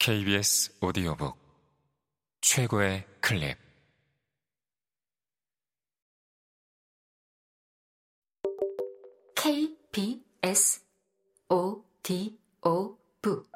[0.00, 1.36] KBS 오디오북.
[2.40, 3.58] 최고의 클립.
[9.34, 10.86] KBS
[11.48, 13.50] 오디오북.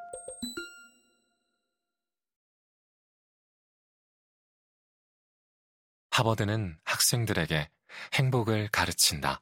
[6.11, 7.71] 하버드는 학생들에게
[8.15, 9.41] 행복을 가르친다.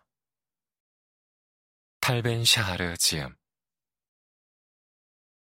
[1.99, 3.35] 탈벤 샤하르 지음.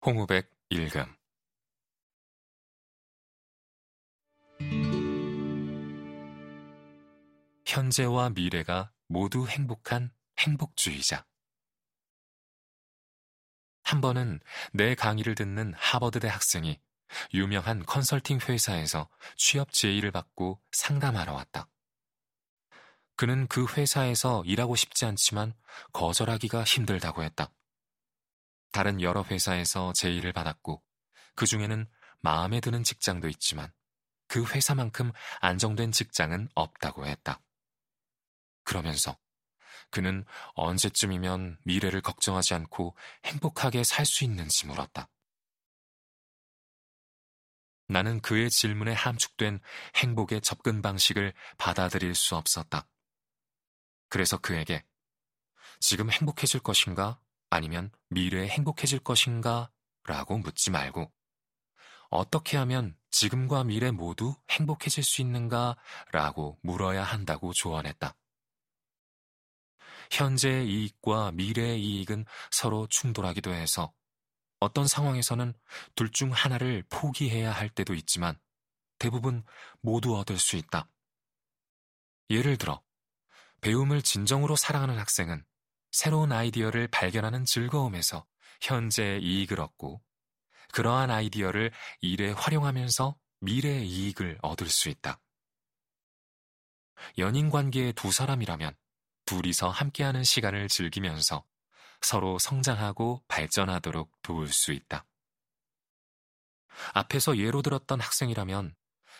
[0.05, 1.16] 홍우백 읽음
[7.77, 11.27] 현재와 미래가 모두 행복한 행복주의자.
[13.83, 14.39] 한 번은
[14.73, 16.79] 내 강의를 듣는 하버드대 학생이
[17.35, 21.69] 유명한 컨설팅 회사에서 취업 제의를 받고 상담하러 왔다.
[23.15, 25.53] 그는 그 회사에서 일하고 싶지 않지만
[25.93, 27.51] 거절하기가 힘들다고 했다.
[28.71, 30.81] 다른 여러 회사에서 제의를 받았고
[31.35, 31.87] 그 중에는
[32.21, 33.71] 마음에 드는 직장도 있지만
[34.27, 37.39] 그 회사만큼 안정된 직장은 없다고 했다.
[38.67, 39.17] 그러면서
[39.91, 45.09] 그는 언제쯤이면 미래를 걱정하지 않고 행복하게 살 수 있는지 물었다.
[47.87, 49.61] 나는 그의 질문에 함축된
[49.95, 52.85] 행복의 접근 방식을 받아들일 수 없었다.
[54.09, 54.83] 그래서 그에게
[55.79, 59.71] 지금 행복해질 것인가 아니면 미래에 행복해질 것인가
[60.03, 61.09] 라고 묻지 말고
[62.09, 65.77] 어떻게 하면 지금과 미래 모두 행복해질 수 있는가
[66.11, 68.17] 라고 물어야 한다고 조언했다.
[70.11, 73.93] 현재의 이익과 미래의 이익은 서로 충돌하기도 해서
[74.59, 75.53] 어떤 상황에서는
[75.95, 78.39] 둘 중 하나를 포기해야 할 때도 있지만
[78.99, 79.43] 대부분
[79.81, 80.89] 모두 얻을 수 있다.
[82.29, 82.81] 예를 들어,
[83.61, 85.45] 배움을 진정으로 사랑하는 학생은
[85.91, 88.25] 새로운 아이디어를 발견하는 즐거움에서
[88.61, 90.01] 현재의 이익을 얻고
[90.73, 91.71] 그러한 아이디어를
[92.01, 95.21] 일에 활용하면서 미래의 이익을 얻을 수 있다.
[97.19, 98.75] 연인 관계의 두 사람이라면
[99.27, 101.45] 둘이서 함께하는 시간을 즐기면서
[102.01, 105.05] 서로 성장하고 발전하도록 도울 수 있다.
[106.93, 108.75] 앞에서 예로 들었던 학생이라면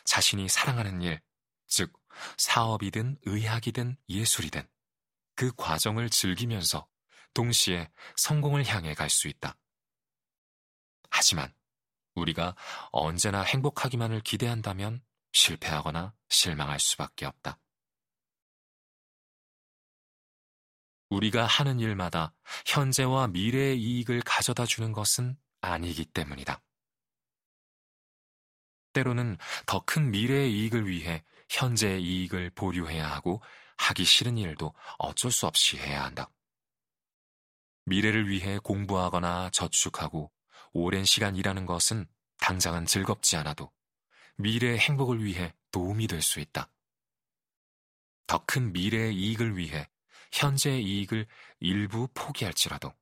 [0.06, 1.22] 자신이 사랑하는 일,
[1.68, 1.94] 즉,
[2.38, 4.68] 사업이든 의학이든 예술이든
[5.36, 6.88] 그 과정을 즐기면서
[7.34, 9.58] 동시에 성공을 향해 갈 수 있다.
[11.10, 11.54] 하지만
[12.16, 12.56] 우리가
[12.92, 15.04] 언제나 행복하기만을 기대한다면
[15.34, 17.60] 실패하거나 실망할 수밖에 없다.
[21.10, 22.34] 우리가 하는 일마다
[22.66, 26.62] 현재와 미래의 이익을 가져다 주는 것은 아니기 때문이다.
[28.94, 33.42] 때로는 더 큰 미래의 이익을 위해 현재의 이익을 보류해야 하고
[33.78, 36.30] 하기 싫은 일도 어쩔 수 없이 해야 한다.
[37.86, 40.32] 미래를 위해 공부하거나 저축하고
[40.74, 42.06] 오랜 시간 일하는 것은
[42.40, 43.72] 당장은 즐겁지 않아도
[44.38, 46.70] 미래의 행복을 위해 도움이 될 수 있다.
[48.26, 49.90] 더 큰 미래의 이익을 위해
[50.32, 51.28] 현재의 이익을
[51.60, 52.94] 일부 포기할지라도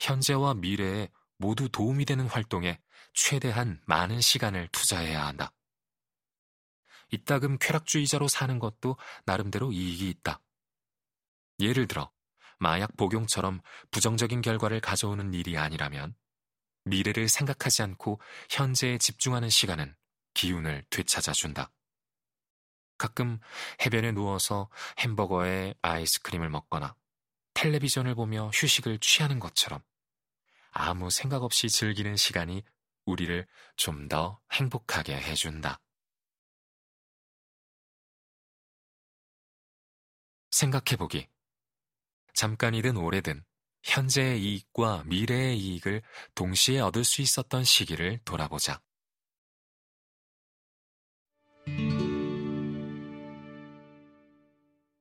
[0.00, 2.80] 현재와 미래에 모두 도움이 되는 활동에
[3.14, 5.52] 최대한 많은 시간을 투자해야 한다.
[7.10, 10.40] 이따금 쾌락주의자로 사는 것도 나름대로 이익이 있다.
[11.58, 12.10] 예를 들어,
[12.58, 13.60] 마약 복용처럼
[13.90, 16.14] 부정적인 결과를 가져오는 일이 아니라면
[16.84, 19.94] 미래를 생각하지 않고 현재에 집중하는 시간은
[20.34, 21.72] 기운을 되찾아준다.
[23.00, 23.40] 가끔
[23.84, 24.68] 해변에 누워서
[24.98, 26.94] 햄버거에 아이스크림을 먹거나
[27.54, 29.80] 텔레비전을 보며 휴식을 취하는 것처럼
[30.70, 32.62] 아무 생각 없이 즐기는 시간이
[33.06, 33.46] 우리를
[33.76, 35.80] 좀 더 행복하게 해준다.
[40.50, 41.28] 생각해보기.
[42.34, 43.44] 잠깐이든 오래든
[43.82, 46.02] 현재의 이익과 미래의 이익을
[46.34, 48.80] 동시에 얻을 수 있었던 시기를 돌아보자.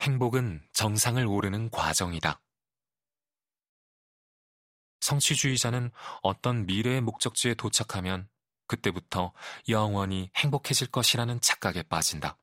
[0.02, 2.42] 행복은 정상을 오르는 과정이다.
[5.02, 8.30] 성취주의자는 어떤 미래의 목적지에 도착하면
[8.68, 9.34] 그때부터
[9.68, 12.38] 영원히 행복해질 것이라는 착각에 빠진다.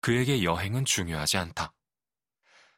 [0.00, 1.74] 그에게 여행은 중요하지 않다.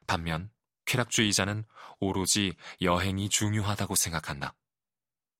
[0.06, 0.50] 반면
[0.86, 1.64] 쾌락주의자는
[2.00, 4.54] 오로지 여행이 중요하다고 생각한다.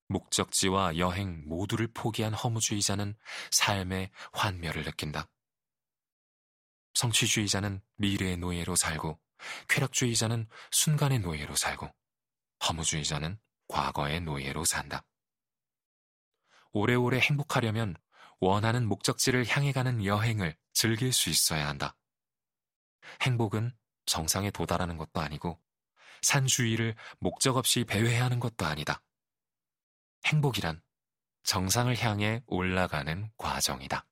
[0.08, 3.16] 목적지와 여행 모두를 포기한 허무주의자는
[3.50, 5.28] 삶의 환멸을 느낀다.
[6.96, 9.20] 성취주의자는 미래의 노예로 살고,
[9.68, 11.94] 쾌락주의자는 순간의 노예로 살고,
[12.66, 13.38] 허무주의자는
[13.68, 15.04] 과거의 노예로 산다.
[16.72, 17.96] 오래오래 행복하려면
[18.40, 21.96] 원하는 목적지를 향해 가는 여행을 즐길 수 있어야 한다.
[23.22, 23.76] 행복은
[24.06, 25.60] 정상에 도달하는 것도 아니고
[26.22, 29.02] 산 주위를 목적 없이 배회하는 것도 아니다.
[30.24, 30.82] 행복이란
[31.44, 34.06] 정상을 향해 올라가는 과정이다.